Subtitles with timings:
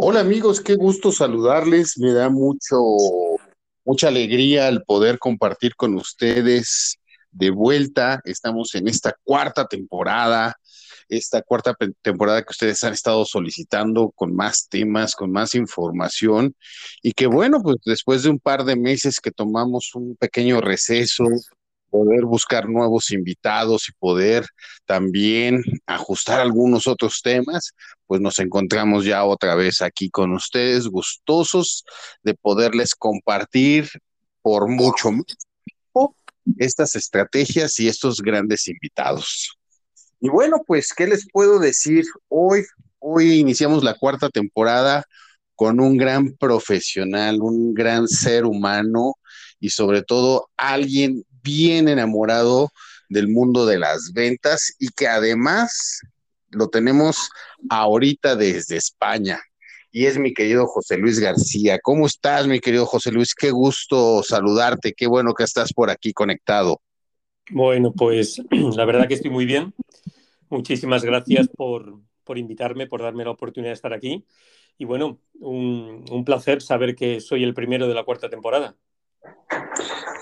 [0.00, 1.98] Hola amigos, qué gusto saludarles.
[1.98, 2.76] Me da mucho,
[3.84, 7.00] mucha alegría el poder compartir con ustedes
[7.32, 8.20] de vuelta.
[8.22, 10.54] Estamos en esta cuarta temporada,
[11.08, 16.54] esta cuarta temporada que ustedes han estado solicitando con más temas, con más información
[17.02, 21.24] y que bueno, pues después de un par de meses que tomamos un pequeño receso,
[21.90, 24.46] poder buscar nuevos invitados y poder
[24.86, 27.72] también ajustar algunos otros temas,
[28.06, 31.84] pues nos encontramos ya otra vez aquí con ustedes, gustosos
[32.22, 33.88] de poderles compartir
[34.42, 36.14] por mucho tiempo
[36.56, 39.56] estas estrategias y estos grandes invitados.
[40.20, 42.04] Y bueno, pues, ¿qué les puedo decir?
[42.28, 42.64] Hoy,
[42.98, 45.04] hoy iniciamos la cuarta temporada
[45.54, 49.14] con un gran profesional, un gran ser humano
[49.60, 52.70] y sobre todo alguien bien enamorado
[53.08, 56.00] del mundo de las ventas y que además
[56.50, 57.30] lo tenemos
[57.70, 59.40] ahorita desde España.
[59.90, 61.78] Y es mi querido José Luis García.
[61.82, 63.34] ¿Cómo estás, mi querido José Luis?
[63.34, 64.92] Qué gusto saludarte.
[64.92, 66.82] Qué bueno que estás por aquí conectado.
[67.50, 69.72] Bueno, pues la verdad que estoy muy bien.
[70.50, 71.94] Muchísimas gracias por,
[72.36, 74.26] invitarme, por darme la oportunidad de estar aquí.
[74.76, 78.76] Y bueno, un placer saber que soy el primero de la cuarta temporada.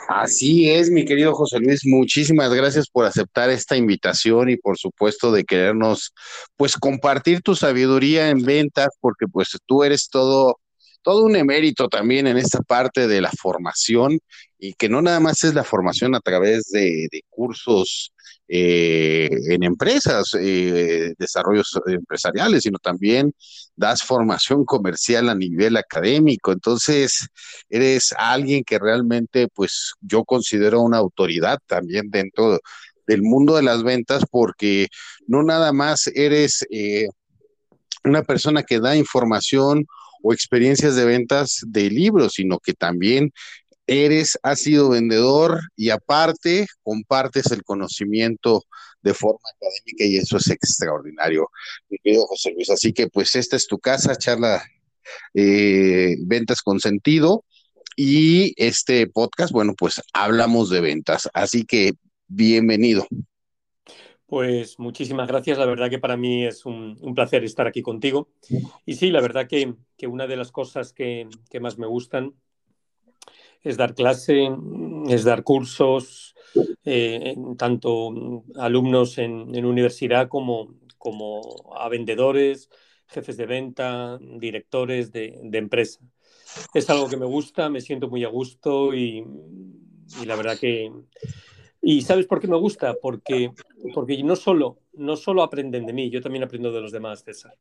[0.08, 5.32] Así es, mi querido José Luis, muchísimas gracias por aceptar esta invitación y por supuesto
[5.32, 6.12] de querernos
[6.56, 10.60] pues compartir tu sabiduría en ventas porque pues tú eres todo
[11.02, 14.18] todo un emérito también en esta parte de la formación
[14.58, 18.12] y que no nada más es la formación a través de, de cursos
[18.48, 23.32] eh, en empresas, eh, desarrollos empresariales, sino también
[23.74, 26.52] das formación comercial a nivel académico.
[26.52, 27.28] Entonces,
[27.68, 32.60] eres alguien que realmente, pues, yo considero una autoridad también dentro
[33.06, 34.88] del mundo de las ventas, porque
[35.26, 37.08] no nada más eres eh,
[38.04, 39.86] una persona que da información
[40.22, 43.32] o experiencias de ventas de libros, sino que también
[43.86, 48.64] eres, has sido vendedor y aparte compartes el conocimiento
[49.02, 51.48] de forma académica y eso es extraordinario,
[51.88, 52.70] mi querido José Luis.
[52.70, 54.62] Así que pues esta es tu casa, charla
[55.34, 57.44] eh, ventas con sentido
[57.96, 61.30] y este podcast, bueno, pues hablamos de ventas.
[61.32, 61.92] Así que
[62.26, 63.06] bienvenido.
[64.26, 65.56] Pues muchísimas gracias.
[65.56, 68.28] La verdad que para mí es un, placer estar aquí contigo.
[68.84, 69.72] Y sí, la verdad que,
[70.06, 72.34] una de las cosas que, que más me gustan
[73.66, 74.48] es dar clase,
[75.08, 76.36] es dar cursos,
[76.84, 82.70] eh, tanto alumnos en, universidad como, como, a vendedores,
[83.08, 86.00] jefes de venta, directores de, empresa.
[86.74, 89.24] Es algo que me gusta, me siento muy a gusto y,
[90.24, 90.92] la verdad que...
[91.82, 92.94] ¿Y sabes por qué me gusta?
[93.00, 93.52] Porque,
[93.94, 97.56] porque no, solo, no solo aprenden de mí, yo también aprendo de los demás, César.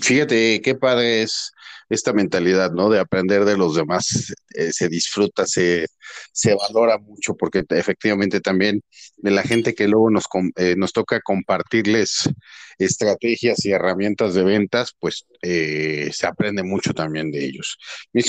[0.00, 1.52] Fíjate qué padre es
[1.88, 2.90] esta mentalidad, ¿no?
[2.90, 5.86] De aprender de los demás, eh, se disfruta, se,
[6.32, 8.82] se, valora mucho, porque efectivamente también
[9.16, 10.24] de la gente que luego nos,
[10.56, 12.28] eh, nos toca compartirles
[12.78, 17.78] estrategias y herramientas de ventas, pues eh, se aprende mucho también de ellos.
[18.12, 18.22] Mi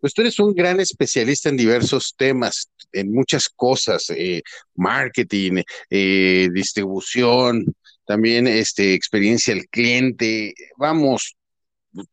[0.00, 4.06] pues tú eres un gran especialista en diversos temas, en muchas cosas,
[4.76, 7.74] marketing, distribución,
[8.08, 11.36] también este, experiencia del cliente, vamos,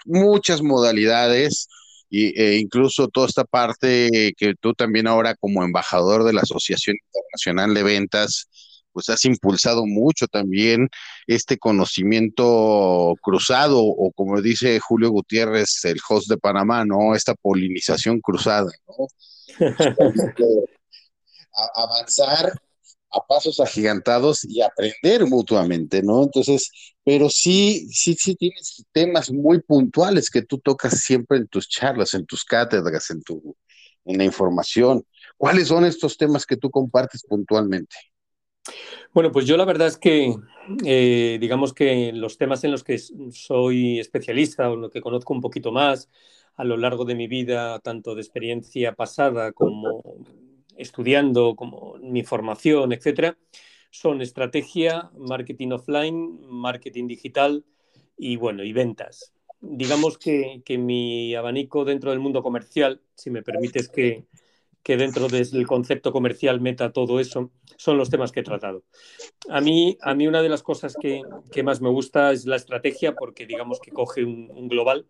[0.03, 1.69] muchas modalidades
[2.11, 7.73] e incluso toda esta parte que tú también ahora como embajador de la Asociación Internacional
[7.73, 8.47] de Ventas,
[8.91, 10.89] pues has impulsado mucho también
[11.27, 17.15] este conocimiento cruzado o como dice Julio Gutiérrez, el host de Panamá, ¿no?
[17.15, 19.07] Esta polinización cruzada, ¿no?
[21.75, 22.51] avanzar
[23.11, 26.23] a pasos agigantados y aprender mutuamente, ¿no?
[26.23, 26.71] Entonces,
[27.03, 32.13] pero sí, sí, sí tienes temas muy puntuales que tú tocas siempre en tus charlas,
[32.13, 33.55] en tus cátedras, en tu,
[34.05, 35.05] en la información.
[35.37, 37.95] ¿Cuáles son estos temas que tú compartes puntualmente?
[39.13, 40.35] Bueno, pues yo la verdad es que,
[40.83, 42.97] eh, digamos que los temas en los que
[43.31, 46.09] soy especialista o en lo que conozco un poquito más
[46.55, 50.01] a lo largo de mi vida, tanto de experiencia pasada como
[50.77, 53.37] estudiando, como mi formación, etcétera,
[53.91, 57.63] son estrategia, marketing offline, marketing digital
[58.17, 59.33] y bueno, y ventas.
[59.61, 64.25] Digamos que, mi abanico dentro del mundo comercial, si me permites que,
[64.83, 68.83] dentro del concepto comercial meta todo eso, son los temas que he tratado.
[69.49, 71.23] A mí, a mí una de las cosas que,
[71.63, 75.07] más me gusta es la estrategia porque digamos que coge un, un global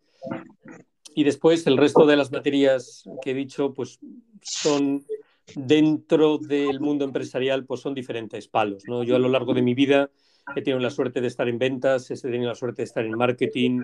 [1.15, 3.99] y después el resto de las materias que he dicho pues
[4.41, 5.05] son
[5.53, 8.83] dentro del mundo empresarial pues son diferentes palos.
[8.87, 9.03] ¿no?
[9.03, 10.09] Yo a lo largo de mi vida
[10.55, 13.17] he tenido la suerte de estar en ventas, he tenido la suerte de estar en
[13.17, 13.83] marketing,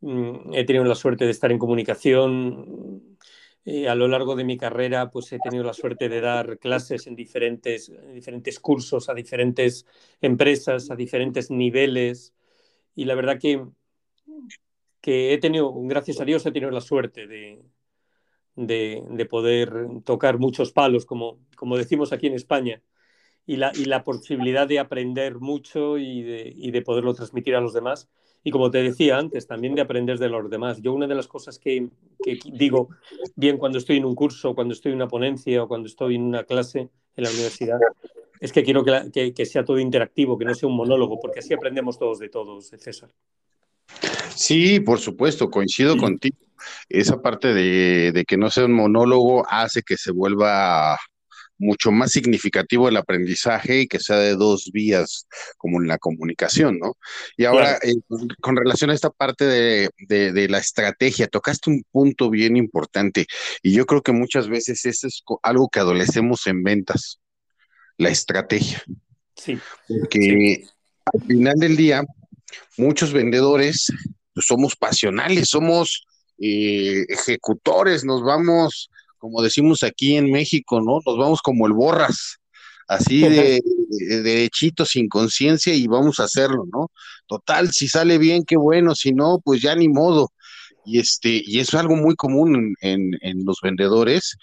[0.00, 3.16] mm, he tenido la suerte de estar en comunicación.
[3.64, 7.06] Eh, a lo largo de mi carrera, pues he tenido la suerte de dar clases
[7.06, 9.84] en diferentes, diferentes cursos, a diferentes
[10.20, 12.34] empresas, a diferentes niveles.
[12.94, 13.62] Y la verdad que,
[15.00, 17.62] que he tenido, gracias a Dios, he tenido la suerte de,
[18.58, 19.72] de, poder
[20.04, 22.82] tocar muchos palos, como, como decimos aquí en España,
[23.46, 27.60] y la, y la posibilidad de aprender mucho y de, y de, poderlo transmitir a
[27.60, 28.08] los demás.
[28.44, 30.80] Y como te decía antes, también de aprender de los demás.
[30.80, 31.88] Yo una de las cosas que,
[32.22, 32.88] que digo,
[33.36, 36.22] bien cuando estoy en un curso, cuando estoy en una ponencia o cuando estoy en
[36.22, 37.78] una clase en la universidad,
[38.40, 41.54] es que quiero que, que, sea todo interactivo, que no sea un monólogo, porque así
[41.54, 43.10] aprendemos todos de todos, César.
[44.34, 46.47] Sí, por supuesto, coincido contigo
[46.88, 50.98] esa parte de, que no sea un monólogo hace que se vuelva
[51.60, 55.26] mucho más significativo el aprendizaje y que sea de dos vías,
[55.56, 56.96] como en la comunicación, ¿no?
[57.36, 57.96] Y ahora, eh,
[58.40, 63.26] con relación a esta parte de, de, la estrategia, tocaste un punto bien importante
[63.60, 67.18] y yo creo que muchas veces eso es algo que adolecemos en ventas,
[67.96, 68.82] la estrategia.
[69.34, 69.58] Sí.
[69.88, 70.64] Porque
[71.12, 72.04] al final del día,
[72.76, 73.92] muchos vendedores
[74.32, 76.06] pues, somos pasionales, somos
[76.38, 81.00] eh, ejecutores, nos vamos, como decimos aquí en México, ¿no?
[81.04, 82.38] Nos vamos como el borras,
[82.88, 83.60] así de,
[84.22, 86.90] derechito, sin conciencia, y vamos a hacerlo, ¿no?
[87.26, 90.32] Total, si sale bien, qué bueno, si no, pues ya ni modo.
[90.84, 94.36] Y este, y eso es algo muy común en, en, los vendedores,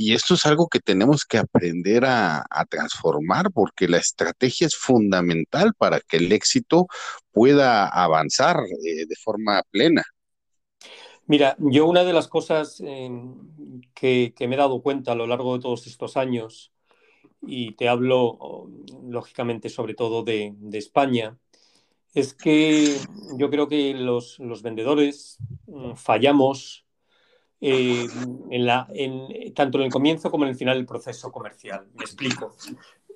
[0.00, 5.72] y esto es algo que tenemos que aprender a, transformar porque la estrategia es fundamental
[5.76, 6.86] para que el éxito
[7.32, 10.04] pueda avanzar eh, de forma plena.
[11.28, 13.34] Mira, yo una de las cosas em,
[13.94, 16.72] que, me he dado cuenta a lo largo de todos estos años,
[17.42, 18.66] y te hablo
[19.06, 21.36] lógicamente sobre todo de, España,
[22.14, 22.96] es que
[23.36, 25.36] yo creo que los, vendedores
[25.66, 26.86] mm, fallamos
[27.60, 28.06] eh,
[29.54, 31.88] tanto en el comienzo como en el final del proceso comercial.
[31.94, 32.56] Me explico.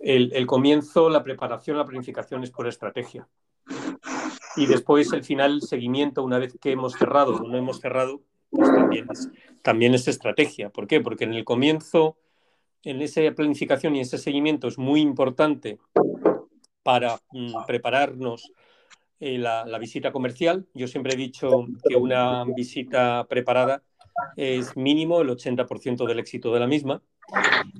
[0.02, 3.26] El comienzo, la preparación, la planificación es por estrategia.
[4.56, 8.68] Y después el final, seguimiento, una vez que hemos cerrado o no hemos cerrado, pues
[8.70, 9.30] también es,
[9.62, 10.70] también es estrategia.
[10.70, 11.00] ¿Por qué?
[11.00, 12.16] Porque en el comienzo,
[12.84, 15.78] en esa planificación y ese seguimiento es muy importante
[16.82, 18.52] para mm, prepararnos
[19.20, 20.66] eh, la, la, visita comercial.
[20.74, 23.82] Yo siempre he dicho que una visita preparada
[24.36, 27.02] es mínimo el 80% del éxito de la misma.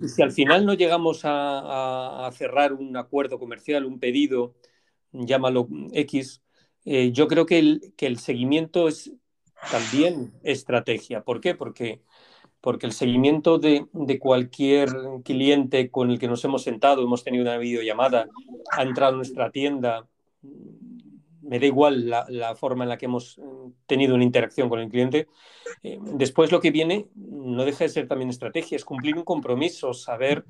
[0.01, 4.55] Y si al final no llegamos a, a cerrar un acuerdo comercial, un pedido,
[5.13, 6.43] llámalo X,
[6.85, 9.13] eh, yo creo que el, que el seguimiento es
[9.71, 11.23] también estrategia.
[11.23, 11.55] ¿Por qué?
[11.55, 12.01] Porque,
[12.61, 14.89] porque el seguimiento de, de, cualquier
[15.25, 18.27] cliente con el que nos hemos sentado, hemos tenido una videollamada,
[18.73, 20.09] ha entrado a nuestra tienda,
[21.43, 23.41] me da igual la, la, forma en la que hemos
[23.87, 25.29] tenido una interacción con el cliente.
[25.83, 29.93] Eh, después lo que viene no deja de ser también estrategia, es cumplir un compromiso,
[29.93, 30.45] saber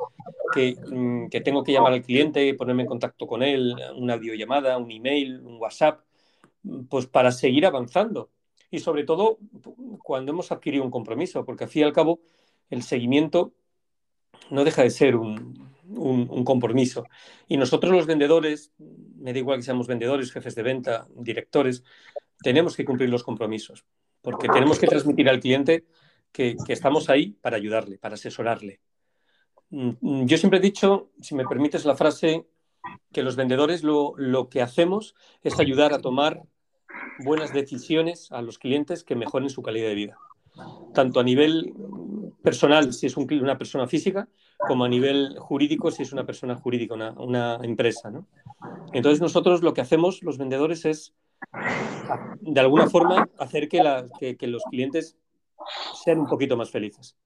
[0.55, 4.78] que, mm, que tengo que llamar al cliente, ponerme en contacto con él, una videollamada,
[4.78, 6.00] un email, un WhatsApp
[6.88, 8.31] pues para seguir avanzando.
[8.70, 9.38] Y sobre todo
[10.03, 12.20] cuando hemos adquirido un compromiso, porque al fin y al cabo
[12.70, 13.53] el seguimiento
[14.50, 15.70] no deja de ser un,
[16.44, 17.05] compromiso.
[17.49, 21.85] Y nosotros los vendedores, me da igual que seamos vendedores, jefes de venta, directores,
[22.43, 23.85] tenemos que cumplir los compromisos,
[24.23, 25.85] porque tenemos que transmitir al cliente
[26.33, 28.81] que, que estamos ahí para ayudarle, para asesorarle.
[29.71, 32.47] Mm, yo siempre he dicho, si me permites la frase,
[33.12, 36.43] que los vendedores lo, lo, que hacemos es ayudar a tomar
[37.25, 40.19] buenas decisiones a los clientes que mejoren su calidad de vida,
[40.95, 41.73] tanto a nivel
[42.43, 46.57] personal si es un, una persona física, como a nivel jurídico si es una persona
[46.57, 48.11] jurídica, una, una empresa.
[48.11, 48.27] ¿no?
[48.93, 51.15] Entonces nosotros lo que hacemos los vendedores es,
[52.41, 55.17] de alguna forma, hacer que, los clientes
[56.05, 57.17] sean un poquito más felices.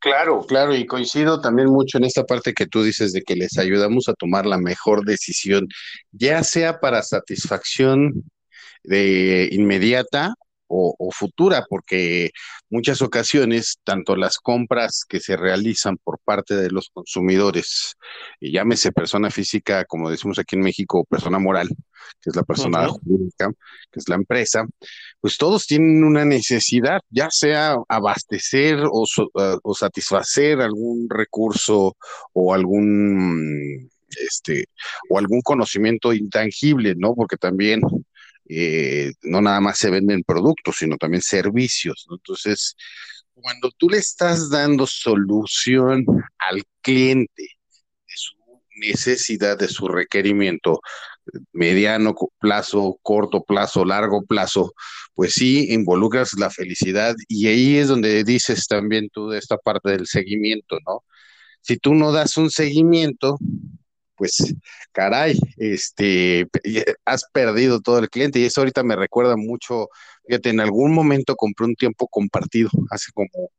[0.00, 3.58] Claro, claro, y coincido también mucho en esta parte que tú dices de que les
[3.58, 5.66] ayudamos a tomar la mejor decisión,
[6.12, 8.22] ya sea para satisfacción
[8.84, 10.34] de inmediata
[10.68, 12.30] o, futura, porque
[12.70, 17.96] muchas ocasiones, tanto las compras que se realizan por parte de los consumidores,
[18.40, 21.68] y llámese persona física, como decimos aquí en México, persona moral,
[22.20, 23.50] que es la persona jurídica,
[23.90, 24.66] que es la empresa,
[25.20, 31.96] pues todos tienen una necesidad, ya sea abastecer o, eh, o satisfacer algún recurso
[32.32, 34.66] o algún este,
[35.10, 37.14] o algún conocimiento intangible, ¿no?
[37.14, 37.80] Porque también
[38.48, 42.06] eh, no nada más se venden productos, sino también servicios.
[42.10, 42.76] Entonces,
[43.34, 46.04] cuando tú le estás dando solución
[46.38, 48.34] al cliente de su
[48.80, 50.80] necesidad de su requerimiento,
[51.52, 54.72] mediano plazo, corto plazo, largo plazo,
[55.14, 59.90] pues sí involucras la felicidad y ahí es donde dices también tú de esta parte
[59.90, 61.04] del seguimiento, ¿no?
[61.60, 63.38] Si tú no das un seguimiento,
[64.18, 64.54] pues
[64.92, 66.48] caray, este,
[67.04, 69.88] has perdido todo el cliente y eso ahorita me recuerda mucho,
[70.26, 73.50] fíjate, en algún momento compré un tiempo compartido, hace como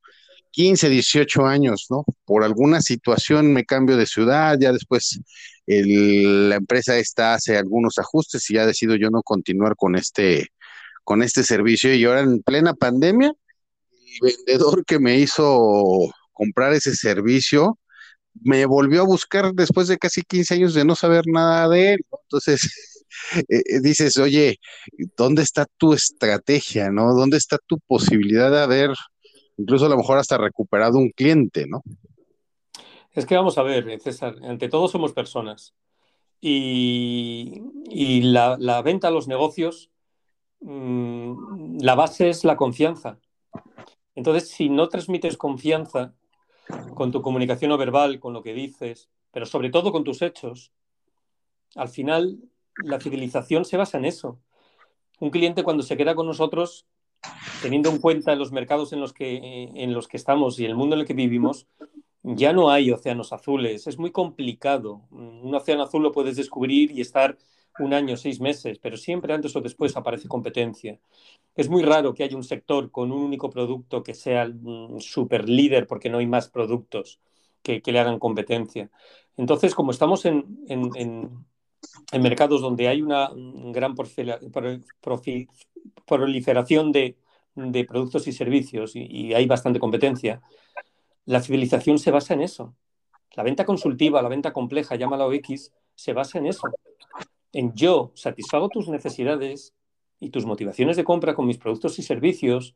[0.51, 2.03] 15, 18 años, ¿no?
[2.25, 5.21] Por alguna situación me cambio de ciudad, ya después
[5.65, 10.47] la empresa está hace algunos ajustes y ya decido yo no continuar con este,
[11.03, 13.33] con este servicio y ahora en plena pandemia,
[14.21, 17.78] el vendedor que me hizo comprar ese servicio,
[18.41, 22.00] me volvió a buscar después de casi 15 años de no saber nada de él.
[22.24, 23.05] Entonces,
[23.50, 24.60] eh, eh, dices, oye,
[25.17, 27.13] ¿dónde está tu estrategia, no?
[27.13, 28.91] ¿Dónde está tu posibilidad de haber,
[29.58, 31.84] incluso a lo mejor hasta recuperado un cliente, no?
[33.12, 35.74] Es que vamos a ver, César, ante todo somos personas.
[36.41, 39.91] Y, la, venta a los negocios,
[40.62, 43.19] mm, la base es la confianza.
[44.15, 46.13] Entonces, si no transmites confianza,
[46.93, 50.71] con tu comunicación no verbal, con lo que dices, pero sobre todo con tus hechos,
[51.75, 52.39] al final
[52.83, 54.39] la fidelización se basa en eso.
[55.19, 56.85] Un cliente cuando se queda con nosotros,
[57.61, 60.95] teniendo en cuenta los mercados en los que, en los que estamos y el mundo
[60.95, 61.67] en el que vivimos,
[62.23, 63.88] ya no hay océanos azules.
[63.88, 65.01] Es muy complicado.
[65.11, 67.38] Un océano azul lo puedes descubrir y estar
[67.79, 71.00] un año, seis meses, pero siempre antes o después aparece competencia.
[71.55, 75.48] Es muy raro que haya un sector con un único producto que sea un super
[75.50, 77.19] líder porque no hay más productos
[77.62, 78.89] que, le hagan competencia.
[79.38, 80.45] Entonces, como estamos en,
[82.19, 83.95] mercados donde hay una gran
[86.05, 87.17] proliferación de,
[87.88, 90.41] productos y servicios y hay bastante competencia,
[91.25, 92.75] la civilización se basa en eso.
[93.36, 96.67] La venta consultiva, la venta compleja, llámala OX, se basa en eso
[97.53, 99.74] en yo satisfago tus necesidades
[100.20, 102.75] y tus motivaciones de compra con mis productos y servicios,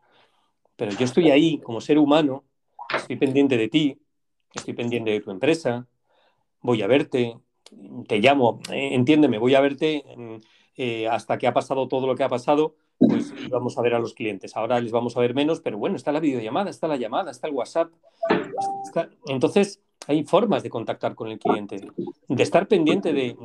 [0.75, 2.43] pero yo estoy ahí como ser humano,
[2.95, 3.99] estoy pendiente de ti,
[4.53, 5.87] estoy pendiente de tu empresa,
[6.61, 7.37] voy a verte,
[8.07, 10.03] te llamo, eh, entiéndeme, voy a verte
[10.75, 13.99] eh, hasta que ha pasado todo lo que ha pasado, pues vamos a ver a
[13.99, 14.55] los clientes.
[14.55, 17.47] Ahora les vamos a ver menos, pero bueno, está la videollamada, está la llamada, está
[17.47, 17.91] el WhatsApp.
[19.27, 21.87] Entonces, hay formas de contactar con el cliente,
[22.27, 23.35] de estar pendiente de,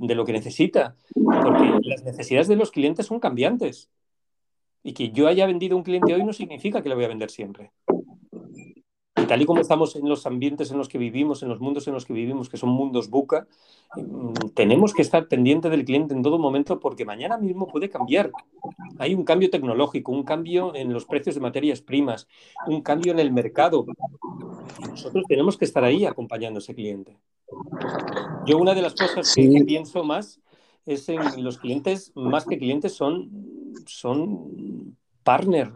[0.00, 3.90] de, lo que necesita, porque las necesidades de los clientes son cambiantes.
[4.82, 7.30] Y que yo haya vendido un cliente hoy no significa que lo voy a vender
[7.30, 7.72] siempre.
[9.28, 11.92] Tal y como estamos en los ambientes en los que vivimos, en los mundos en
[11.92, 13.46] los que vivimos, que son mundos buca,
[13.94, 18.32] mm, tenemos que estar pendiente del cliente en todo momento porque mañana mismo puede cambiar.
[18.98, 22.26] Hay un cambio tecnológico, un cambio en los precios de materias primas,
[22.66, 23.84] un cambio en el mercado.
[24.88, 27.18] nosotros tenemos que estar ahí acompañando a ese cliente.
[28.46, 30.40] Yo una de las cosas que, pienso más
[30.86, 35.70] es en los clientes, más que clientes, son, son partner,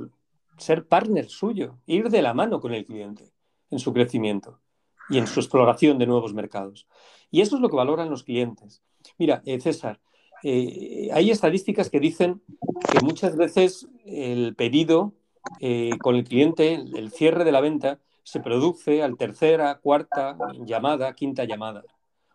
[0.57, 3.32] ser partner suyo, ir de la mano con el cliente
[3.73, 4.61] en su crecimiento
[5.09, 6.87] y en su exploración de nuevos mercados.
[7.31, 8.83] Y eso es lo que valoran los clientes.
[9.19, 10.01] Mira, eh, César,
[10.45, 12.43] eh, hay estadísticas que dicen
[12.91, 15.15] que muchas veces el pedido
[15.61, 21.15] eh, con el cliente, el cierre de la venta, se produce al tercera, cuarta llamada,
[21.15, 21.83] quinta llamada,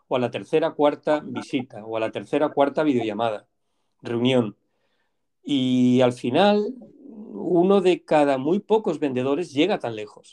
[0.07, 3.47] o a la tercera, cuarta visita, o a la tercera, cuarta videollamada,
[4.01, 4.57] reunión.
[5.43, 6.73] Y al final,
[7.07, 10.31] uno de cada muy pocos vendedores llega tan lejos.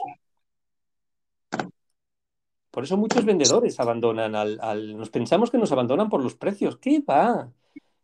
[2.74, 6.76] Por eso muchos vendedores abandonan al, Nos pensamos que nos abandonan por los precios.
[6.78, 7.52] ¿Qué va?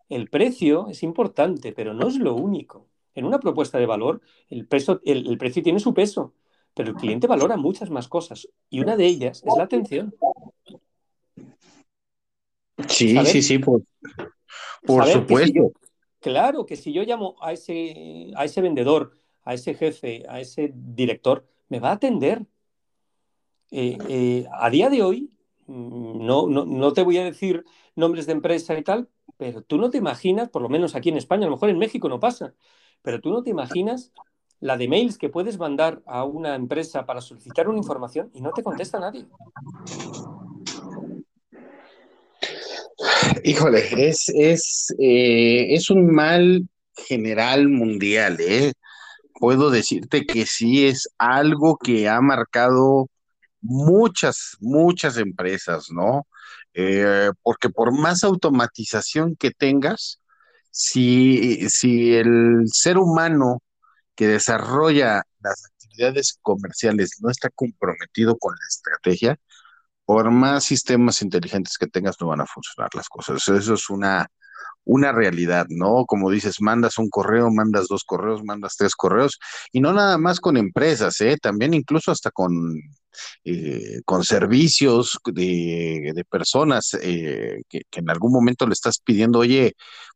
[0.09, 2.87] El precio es importante, pero no es lo único.
[3.17, 6.35] En una propuesta de valor, el, peso, el, precio tiene su peso,
[6.73, 8.49] pero el cliente valora muchas más cosas.
[8.69, 10.15] Y una de ellas es la atención.
[12.87, 13.83] Sí, sí, sí, por,
[15.09, 15.73] supuesto.
[16.21, 20.73] claro que si yo llamo a ese, a ese vendedor, a ese jefe, a ese
[20.73, 22.47] director, me va a atender
[23.71, 25.31] eh, eh, a día de hoy,
[25.67, 29.91] mm, no, no, te voy a decir nombres de empresa y tal, pero tú no
[29.91, 32.55] te imaginas, por lo menos aquí en España, a lo mejor en México no pasa,
[33.03, 34.13] pero tú no te imaginas
[34.61, 38.53] la de mails que puedes mandar a una empresa para solicitar una información y no
[38.53, 39.27] te contesta nadie.
[43.45, 48.39] Híjole, es, es, eh, es un mal general mundial,
[49.39, 53.09] Puedo decirte que sí es algo que ha marcado
[53.63, 56.27] muchas, muchas empresas, ¿no?
[56.75, 60.21] Eh, porque por más automatización que tengas,
[60.71, 63.63] si, si el ser humano
[64.15, 69.37] que desarrolla las actividades comerciales no está comprometido con la estrategia,
[70.05, 73.49] por más sistemas inteligentes que tengas, no van a funcionar las cosas.
[73.49, 74.27] Eso es una,
[74.85, 76.05] una realidad, ¿no?
[76.07, 79.39] Como dices, mandas un correo, mandas dos correos, mandas tres correos,
[79.73, 81.37] y no nada más con empresas, ¿eh?
[81.41, 82.75] También incluso hasta con,
[83.45, 89.41] eh, con servicios de, de personas eh, que, que, en algún momento le estás pidiendo,
[89.41, 89.75] oye,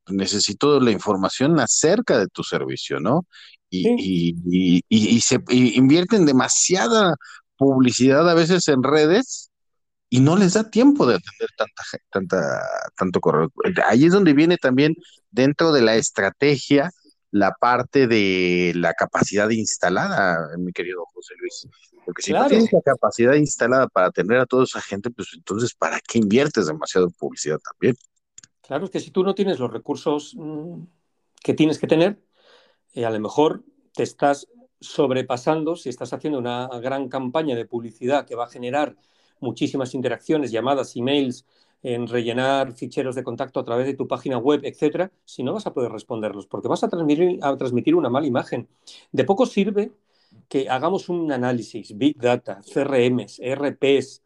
[0.08, 3.26] necesito la información acerca de tu servicio, ¿no?
[3.70, 3.96] Y, sí.
[3.98, 7.16] y, y, y se invierten demasiada
[7.56, 9.50] publicidad a veces en redes
[10.10, 12.60] y no les da tiempo de atender tanta, tanta,
[12.96, 13.50] tanto correo.
[13.88, 14.94] Ahí es donde viene también
[15.30, 16.90] dentro de la estrategia
[17.34, 21.66] la parte de la capacidad instalada, mi querido José Luis.
[22.04, 22.44] Porque si claro.
[22.44, 26.18] no tienes la capacidad instalada para atender a toda esa gente, pues entonces, ¿para qué
[26.18, 27.96] inviertes demasiado en publicidad también?
[28.60, 30.36] Claro, es que si tú no tienes los recursos
[31.42, 32.22] que tienes que tener,
[32.92, 33.64] eh, a lo mejor
[33.94, 34.46] te estás
[34.80, 38.94] sobrepasando si estás haciendo una gran campaña de publicidad que va a generar
[39.40, 41.46] muchísimas interacciones, llamadas, emails,
[41.84, 45.66] en rellenar ficheros de contacto a través de tu página web, etcétera, si no vas
[45.66, 48.66] a poder responderlos, porque vas a transmitir, una mala imagen.
[49.12, 49.92] De poco sirve
[50.48, 54.22] que hagamos un análisis, Big Data, CRMs, ERPs,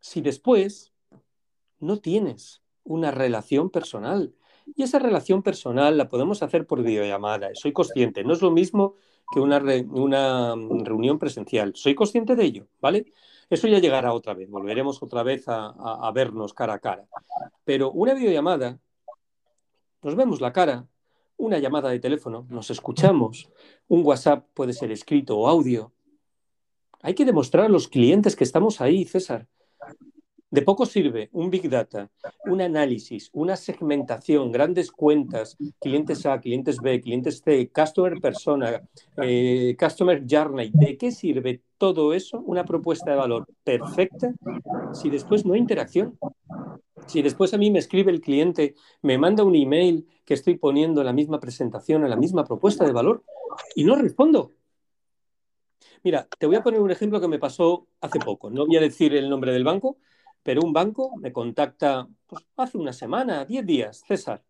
[0.00, 0.92] si después
[1.78, 4.34] no tienes una relación personal.
[4.74, 8.96] Y esa relación personal la podemos hacer por videollamada, soy consciente, no es lo mismo
[9.30, 9.58] que una
[10.84, 13.12] reunión presencial, soy consciente de ello, ¿vale?
[13.50, 17.06] Eso ya llegará otra vez, volveremos otra vez a, vernos cara a cara.
[17.64, 18.78] Pero una videollamada,
[20.02, 20.86] nos vemos la cara,
[21.38, 23.48] una llamada de teléfono, nos escuchamos,
[23.88, 25.92] un WhatsApp puede ser escrito o audio.
[27.00, 29.46] Hay que demostrar a los clientes que estamos ahí, César.
[30.50, 32.10] De poco sirve un Big Data,
[32.46, 38.82] un análisis, una segmentación, grandes cuentas, clientes A, clientes B, clientes C, Customer Persona,
[39.18, 40.70] eh, Customer Journey.
[40.72, 44.32] ¿De qué sirve todo eso, una propuesta de valor perfecta,
[44.94, 46.18] si después no hay interacción?
[47.06, 51.02] Si después a mí me escribe el cliente, me manda un email que estoy poniendo
[51.02, 53.22] en la misma presentación, en la misma propuesta de valor,
[53.74, 54.52] y no respondo.
[56.02, 58.48] Mira, te voy a poner un ejemplo que me pasó hace poco.
[58.50, 59.98] No voy a decir el nombre del banco,
[60.42, 64.42] pero un banco me contacta pues, hace una semana, 10 días, César.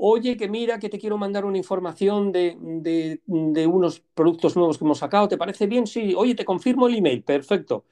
[0.00, 4.84] Oye, que mira, que te quiero mandar una información de, de, unos productos nuevos que
[4.84, 5.26] hemos sacado.
[5.26, 5.88] ¿Te parece bien?
[5.88, 6.14] Sí.
[6.16, 7.24] Oye, te confirmo el email.
[7.24, 7.84] Perfecto.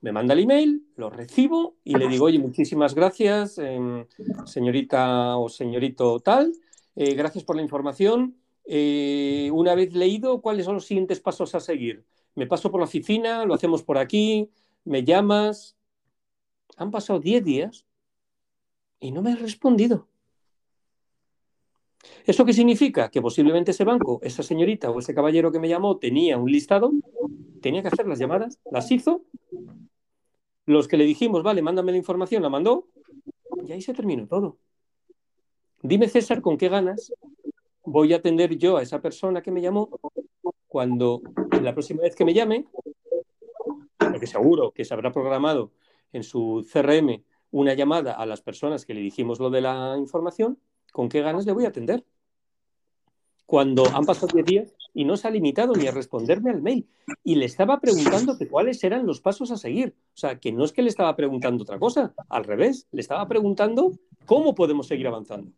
[0.00, 4.06] Me manda el email, lo recibo y le digo, oye, muchísimas gracias, eh,
[4.44, 6.52] señorita o señorito tal.
[6.94, 8.36] Eh, gracias por la información.
[8.66, 12.04] Eh, una vez leído, ¿cuáles son los siguientes pasos a seguir?
[12.34, 14.50] Me paso por la oficina, lo hacemos por aquí,
[14.84, 15.76] me llamas,
[16.76, 17.86] han pasado 10 días
[19.00, 20.08] y no me has respondido.
[22.26, 23.10] ¿Eso qué significa?
[23.10, 26.92] Que posiblemente ese banco, esa señorita o ese caballero que me llamó tenía un listado,
[27.60, 29.24] tenía que hacer las llamadas, las hizo.
[30.66, 32.88] Los que le dijimos, vale, mándame la información, la mandó
[33.66, 34.58] y ahí se terminó todo.
[35.82, 37.12] Dime, César, ¿con qué ganas
[37.84, 39.90] voy a atender yo a esa persona que me llamó
[40.66, 41.22] cuando
[41.62, 42.66] la próxima vez que me llame,
[43.98, 45.72] porque seguro que se habrá programado
[46.14, 50.58] en su CRM una llamada a las personas que le dijimos lo de la información,
[50.92, 52.04] ¿con qué ganas le voy a atender?
[53.46, 56.88] Cuando han pasado 10 días y no se ha limitado ni a responderme al mail.
[57.22, 59.94] Y le estaba preguntando que cuáles eran los pasos a seguir.
[60.14, 63.28] O sea, que no es que le estaba preguntando otra cosa, al revés, le estaba
[63.28, 63.92] preguntando
[64.24, 65.52] cómo podemos seguir avanzando.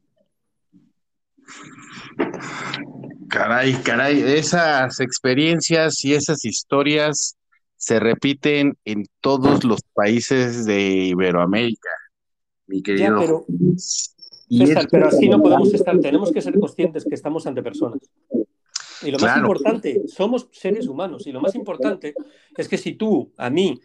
[3.29, 7.36] Caray, caray, esas experiencias y esas historias
[7.77, 11.91] se repiten en todos los países de Iberoamérica,
[12.67, 13.15] mi querido.
[13.15, 13.47] Ya, pero,
[14.49, 18.01] César, pero así no podemos estar, tenemos que ser conscientes que estamos ante personas.
[19.03, 19.33] Y lo claro.
[19.33, 22.15] más importante, somos seres humanos, y lo más importante
[22.57, 23.81] es que si tú, a mí,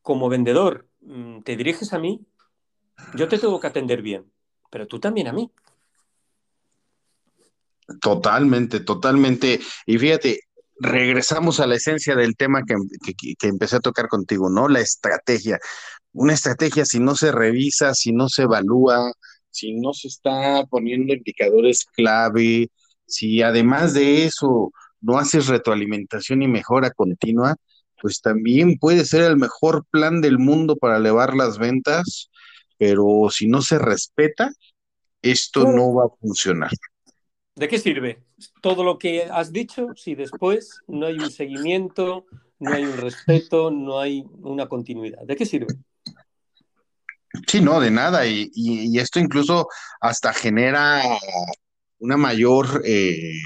[0.00, 2.24] como vendedor, mm, te diriges a mí,
[3.14, 4.24] yo te tengo que atender bien,
[4.70, 5.50] pero tú también a mí.
[8.00, 9.60] Totalmente, totalmente.
[9.84, 10.40] Y fíjate,
[10.78, 14.68] regresamos a la esencia del tema que, que, que, empecé a tocar contigo, ¿no?
[14.68, 15.58] La estrategia.
[16.12, 19.12] Una estrategia, si no se revisa, si no se evalúa,
[19.50, 22.68] si no se está poniendo indicadores clave,
[23.06, 27.56] si además de eso no haces retroalimentación y mejora continua,
[28.00, 32.30] pues también puede ser el mejor plan del mundo para elevar las ventas,
[32.76, 34.50] pero si no se respeta,
[35.22, 36.70] esto no va a funcionar.
[37.54, 38.25] ¿De qué sirve
[38.60, 42.26] todo lo que has dicho si después no hay un seguimiento,
[42.58, 45.22] no hay un respeto, no hay una continuidad?
[45.24, 45.74] ¿De qué sirve?
[47.46, 48.26] Sí, no, de nada.
[48.26, 49.68] Y, esto incluso
[50.00, 51.02] hasta genera
[51.98, 53.40] una mayor, eh,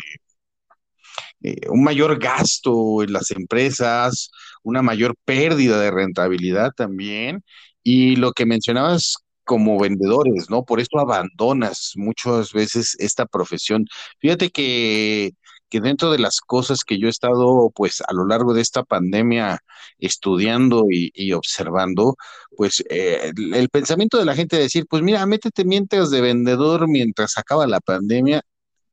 [1.42, 4.31] eh, un mayor gasto en las empresas,
[4.62, 7.42] una mayor pérdida de rentabilidad también.
[7.83, 10.64] Y lo que mencionabas como vendedores, ¿no?
[10.64, 13.87] Por eso abandonas muchas veces esta profesión.
[14.18, 15.33] Fíjate que,
[15.68, 18.83] que dentro de las cosas que yo he estado, pues, a lo largo de esta
[18.85, 19.61] pandemia
[19.98, 22.16] estudiando y, observando,
[22.57, 26.20] pues, eh, el, el, pensamiento de la gente de decir, pues, mira, métete mientras de
[26.20, 28.42] vendedor mientras acaba la pandemia,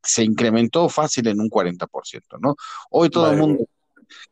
[0.04, 2.56] se incrementó fácil en un 40%, ¿no?
[2.90, 3.66] Hoy todo el mundo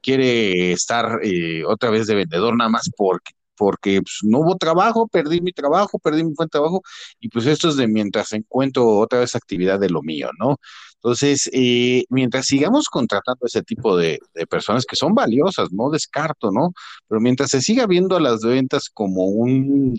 [0.02, 5.08] quiere estar eh, otra vez de vendedor nada más porque porque pues, no hubo trabajo,
[5.08, 6.82] perdí mi trabajo, perdí mi buen trabajo,
[7.20, 10.58] y pues esto es de mientras encuentro otra vez actividad de lo mío, ¿no?
[10.96, 16.74] Entonces, eh, mientras sigamos contratando ese tipo de, personas que son valiosas, no descarto, ¿no?
[17.08, 19.98] Pero mientras se siga viendo a las ventas como un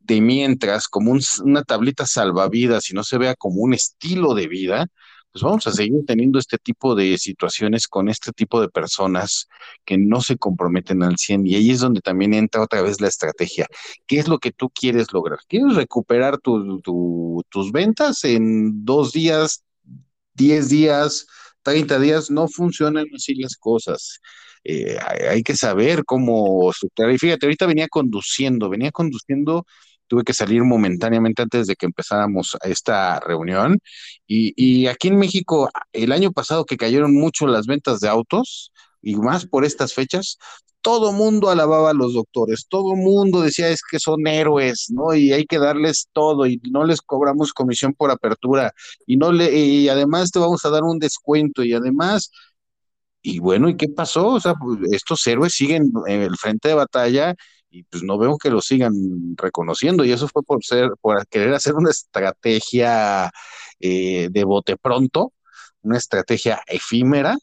[0.00, 1.12] de mientras, como
[1.44, 4.86] una tablita salvavidas y no se vea como un estilo de vida,
[5.32, 9.48] pues vamos a seguir teniendo este tipo de situaciones con este tipo de personas
[9.84, 13.08] que no se comprometen al 100 y ahí es donde también entra otra vez la
[13.08, 13.66] estrategia.
[14.06, 15.38] ¿Qué es lo que tú quieres lograr?
[15.48, 19.64] ¿Quieres recuperar tus ventas en dos días,
[20.34, 21.26] diez días,
[21.62, 22.30] treinta días?
[22.30, 24.20] No funcionan así las cosas.
[24.64, 24.98] Eh,
[25.30, 26.70] hay que saber cómo
[27.18, 29.64] fíjate, ahorita venía conduciendo, venía conduciendo
[30.10, 33.78] tuve que salir momentáneamente antes de que empezáramos esta reunión.
[34.26, 39.14] Y, aquí en México, el año pasado que cayeron mucho las ventas de autos, y
[39.14, 40.36] más por estas fechas,
[40.82, 45.14] todo mundo alababa a los doctores, todo mundo decía es que son héroes, ¿no?
[45.14, 48.72] Y hay que darles todo y no les cobramos comisión por apertura
[49.06, 52.30] y no le y además te vamos a dar un descuento y además
[53.22, 54.28] y bueno, ¿y qué pasó?
[54.28, 57.34] O sea, pues, estos héroes siguen en el frente de batalla
[57.70, 58.92] y pues no veo que lo sigan
[59.36, 63.30] reconociendo y eso fue por ser, por querer hacer una estrategia
[63.78, 65.32] eh, de bote pronto,
[65.82, 67.36] una estrategia efímera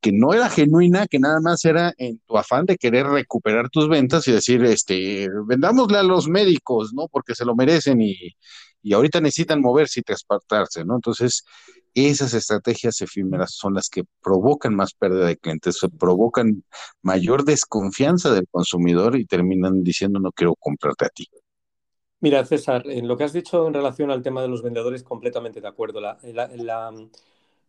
[0.00, 3.88] que no era genuina, que nada más era en tu afán de querer recuperar tus
[3.88, 7.08] ventas y decir, este, vendámosle a los médicos, ¿no?
[7.08, 8.14] Porque se lo merecen y,
[8.82, 10.96] y ahorita necesitan moverse y transportarse, ¿no?
[10.96, 11.42] Entonces,
[11.94, 16.64] esas estrategias efímeras son las que provocan más pérdida de clientes, provocan
[17.02, 21.28] mayor desconfianza del consumidor y terminan diciendo no quiero comprarte a ti.
[22.20, 25.60] Mira, César, en lo que has dicho en relación al tema de los vendedores, completamente
[25.60, 26.00] de acuerdo.
[26.00, 26.18] La,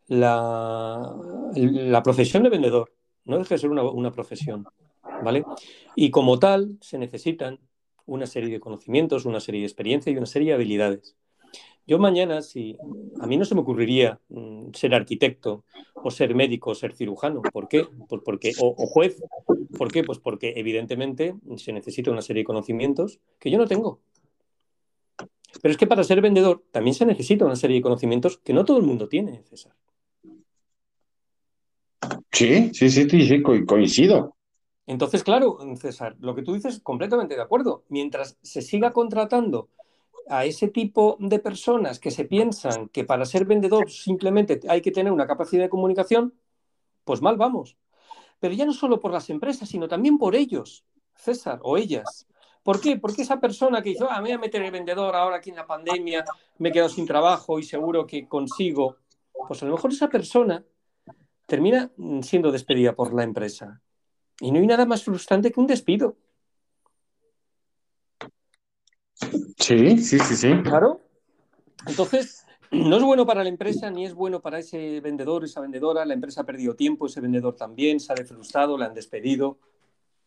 [0.07, 2.93] la, profesión de vendedor
[3.25, 4.65] no deja de ser una, una profesión,
[5.23, 5.43] ¿vale?
[5.95, 7.59] Y como tal, se necesitan
[8.05, 11.15] una serie de conocimientos, una serie de experiencia y una serie de habilidades.
[11.87, 12.77] Yo mañana, si
[13.19, 17.41] a mí no se me ocurriría mm, ser arquitecto o ser médico o ser cirujano,
[17.41, 17.85] ¿por qué?
[18.09, 19.21] Pues porque, o, juez,
[19.77, 20.03] ¿por qué?
[20.03, 23.99] Pues porque evidentemente se necesita una serie de conocimientos que yo no tengo.
[25.61, 28.65] Pero es que para ser vendedor también se necesita una serie de conocimientos que no
[28.65, 29.73] todo el mundo tiene, César.
[32.31, 34.35] Sí, sí, sí, sí, coincido.
[34.87, 37.83] Entonces, claro, César, lo que tú dices, completamente de acuerdo.
[37.89, 39.69] Mientras se siga contratando
[40.29, 44.91] a ese tipo de personas que se piensan que para ser vendedor simplemente hay que
[44.91, 46.33] tener una capacidad de comunicación,
[47.03, 47.77] pues mal vamos.
[48.39, 50.85] Pero ya no solo por las empresas, sino también por ellos,
[51.15, 52.27] César, o ellas.
[52.63, 52.97] ¿Por qué?
[52.97, 55.57] Porque esa persona que dice, ah, me voy a meter el vendedor ahora aquí en
[55.57, 56.25] la pandemia,
[56.57, 58.97] me he quedado sin trabajo y seguro que consigo,
[59.47, 60.65] pues a lo mejor esa persona
[61.45, 61.91] termina
[62.23, 63.81] siendo despedida por la empresa.
[64.39, 66.17] Y no hay nada más frustrante que un despido.
[69.65, 70.61] Sí, sí, sí, sí.
[70.61, 71.01] Claro.
[71.87, 76.05] Entonces, no es bueno para la empresa ni es bueno para ese vendedor, esa vendedora.
[76.05, 79.57] La empresa ha perdido tiempo, ese vendedor también, sale frustrado, le han despedido.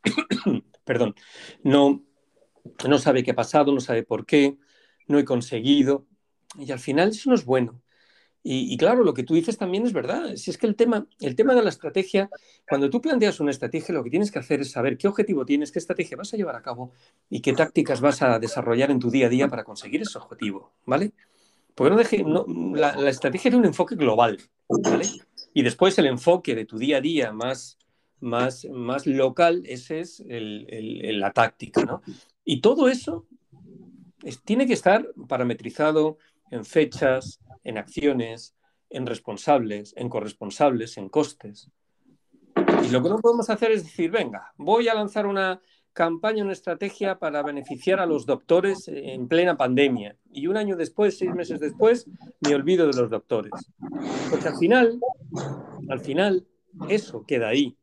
[0.84, 1.14] Perdón.
[1.62, 2.02] No,
[2.88, 4.58] no sabe qué ha pasado, no sabe por qué,
[5.06, 6.04] no he conseguido.
[6.58, 7.80] Y al final eso no es bueno.
[8.42, 10.34] Y, claro, lo que tú dices también es verdad.
[10.36, 12.30] Si es que el tema, el tema de la estrategia,
[12.68, 15.70] cuando tú planteas una estrategia, lo que tienes que hacer es saber qué objetivo tienes,
[15.70, 16.92] qué estrategia vas a llevar a cabo
[17.28, 20.72] y qué tácticas vas a desarrollar en tu día a día para conseguir ese objetivo,
[20.86, 21.12] ¿vale?
[21.74, 22.24] Porque no deje,
[22.74, 25.04] la, estrategia tiene un enfoque global, ¿vale?
[25.52, 27.76] Y después el enfoque de tu día a día más,
[28.20, 32.02] más, más local, ese es la táctica, ¿no?
[32.44, 33.26] Y todo eso
[34.44, 36.18] tiene que estar parametrizado
[36.50, 38.56] en fechas, en acciones,
[38.90, 41.70] en responsables, en corresponsables, en costes.
[42.56, 45.60] Y lo que no podemos hacer es decir, venga, voy a lanzar una
[45.92, 50.16] campaña, una estrategia para beneficiar a los doctores en plena pandemia.
[50.32, 52.06] Y un año después, seis meses después,
[52.40, 53.52] me olvido de los doctores.
[54.30, 54.98] Porque al final,
[55.88, 56.46] al final,
[56.88, 57.76] eso queda ahí.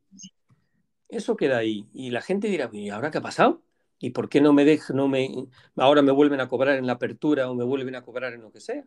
[1.10, 1.88] Eso queda ahí.
[1.93, 3.62] Y la gente dirá, ¿y ahora qué ha pasado?
[4.00, 6.93] ¿Y por qué no me dejan, no me, ahora me vuelven a cobrar en la
[6.93, 8.84] apertura o me vuelven a cobrar en lo que sea?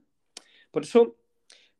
[0.70, 1.16] Por eso,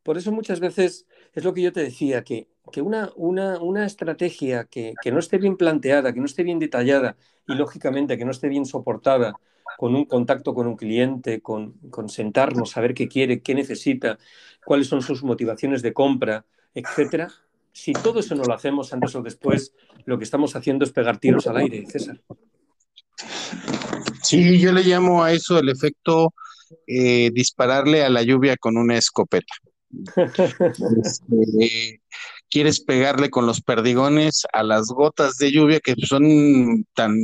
[0.02, 3.86] por eso muchas veces es lo que yo te decía, que que una, una, una
[3.86, 8.24] estrategia que, que, no esté bien planteada, que no esté bien detallada y lógicamente que
[8.24, 9.34] no esté bien soportada
[9.76, 14.18] con un contacto con un cliente, con, con sentarnos, saber qué quiere, qué necesita,
[14.64, 17.28] cuáles son sus motivaciones de compra, etcétera.
[17.72, 19.72] Si todo eso no lo hacemos antes o después,
[20.04, 22.20] lo que estamos haciendo es pegar tiros al aire, César.
[24.22, 26.34] Sí, yo le llamo a eso el efecto
[26.86, 29.54] eh, dispararle a la lluvia con una escopeta.
[31.02, 32.00] este,
[32.50, 37.16] quieres pegarle con los perdigones a las gotas de lluvia que son tan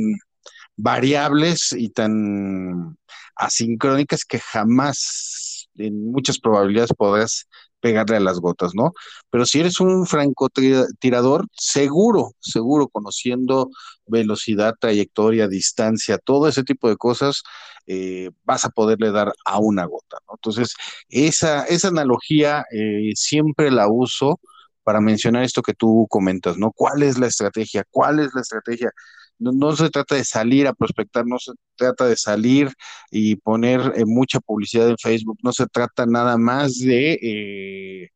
[0.75, 2.97] variables y tan
[3.35, 7.47] asincrónicas que jamás en muchas probabilidades podrás
[7.81, 8.93] pegarle a las gotas, ¿no?
[9.29, 13.69] Pero si eres un francotirador, seguro, seguro, conociendo
[14.07, 17.43] velocidad, trayectoria, distancia, todo ese tipo de cosas,
[17.87, 20.35] eh, vas a poderle dar a una gota, ¿no?
[20.35, 20.73] Entonces,
[21.09, 24.39] esa, esa analogía eh, siempre la uso
[24.83, 26.71] para mencionar esto que tú comentas, ¿no?
[26.71, 27.83] ¿Cuál es la estrategia?
[27.91, 28.91] ¿Cuál es la estrategia?
[29.39, 32.71] No, se trata de salir a prospectar, no se trata de salir
[33.11, 38.09] y poner eh, mucha publicidad en Facebook, no se trata nada más de,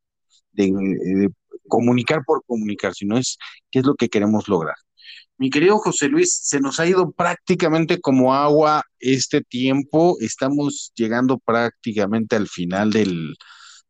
[0.53, 1.29] de,
[1.67, 3.37] comunicar por comunicar, sino es
[3.71, 4.75] qué es lo que queremos lograr.
[5.39, 11.37] Mi querido José Luis, se nos ha ido prácticamente como agua este tiempo, estamos llegando
[11.39, 13.37] prácticamente al final del,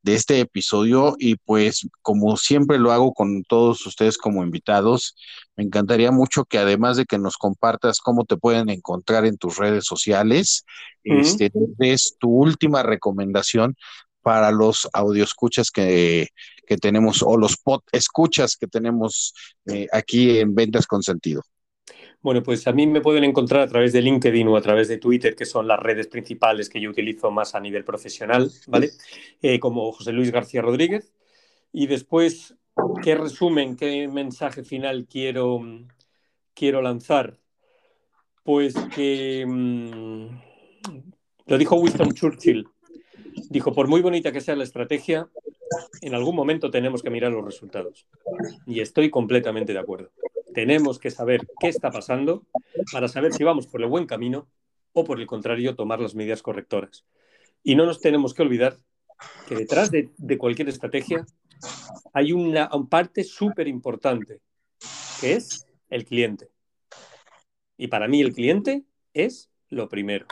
[0.04, 5.16] de este episodio y pues como siempre lo hago con todos ustedes como invitados,
[5.56, 9.58] me encantaría mucho que además de que nos compartas cómo te pueden encontrar en tus
[9.58, 10.66] redes sociales,
[11.04, 13.76] este, des tu última recomendación
[14.21, 16.27] para los audioscuchas que,
[16.69, 19.34] que tenemos o los pod escuchas que tenemos
[19.65, 21.41] eh, aquí en Ventas con Sentido.
[22.21, 24.97] Bueno, pues a mí me pueden encontrar a través de LinkedIn o a través de
[24.97, 28.91] Twitter, que son las redes principales que yo utilizo más a nivel profesional, ¿vale?
[29.41, 31.13] Eh, como José Luis García Rodríguez.
[31.71, 32.55] Y después,
[33.01, 35.62] ¿qué resumen, qué mensaje final quiero,
[36.53, 37.39] quiero lanzar?
[38.43, 40.27] Pues que mm,
[41.45, 42.67] lo dijo Winston Churchill.
[43.50, 45.28] Dijo, por muy bonita que sea la estrategia,
[46.02, 48.08] en algún momento tenemos que mirar los resultados.
[48.68, 50.12] Y estoy completamente de acuerdo.
[50.54, 52.46] Tenemos que saber qué está pasando
[52.92, 54.48] para saber si vamos por el buen camino
[54.94, 57.06] o por el contrario tomar las medidas correctoras.
[57.64, 58.78] Y no nos tenemos que olvidar
[59.48, 61.26] que detrás de, cualquier estrategia
[62.14, 64.42] hay una, parte súper importante,
[65.20, 66.50] que es el cliente.
[67.78, 68.84] Y para mí el cliente
[69.14, 70.28] es lo primero.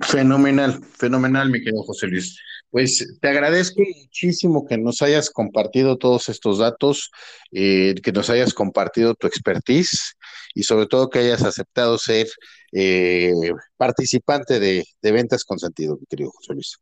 [0.00, 2.38] Fenomenal, fenomenal, mi querido José Luis.
[2.70, 7.10] Pues te agradezco muchísimo que nos hayas compartido todos estos datos,
[7.50, 10.16] eh, que nos hayas compartido tu expertise
[10.54, 12.26] y sobre todo que hayas aceptado ser
[12.72, 13.32] eh,
[13.76, 16.78] participante de, de, Ventas con Sentido, mi querido José Luis.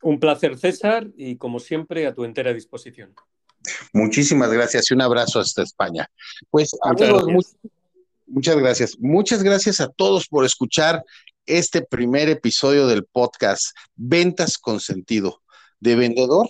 [0.00, 3.14] Un placer, César, y como siempre, a tu entera disposición.
[3.92, 6.08] Muchísimas gracias y un abrazo hasta España.
[6.50, 7.56] Pues amigos,
[8.26, 8.98] muchas gracias.
[8.98, 11.02] Muchas gracias a todos por escuchar
[11.46, 15.42] este primer episodio del podcast Ventas con Sentido,
[15.80, 16.48] de vendedor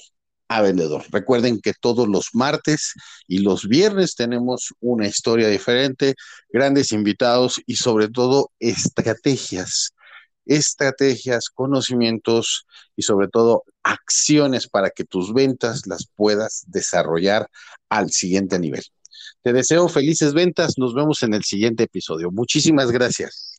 [0.49, 1.05] a vendedor.
[1.11, 2.93] Recuerden que todos los martes
[3.27, 6.15] y los viernes tenemos una historia diferente,
[6.51, 9.95] grandes invitados y sobre todo estrategias,
[10.47, 17.49] estrategias, conocimientos y sobre todo acciones para que tus ventas las puedas desarrollar
[17.89, 18.85] al siguiente nivel.
[19.43, 22.31] Te deseo felices ventas, nos vemos en el siguiente episodio.
[22.31, 23.54] Muchísimas gracias.